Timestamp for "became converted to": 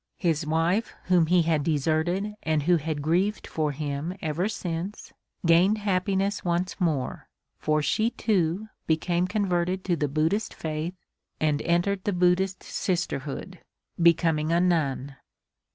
8.87-9.95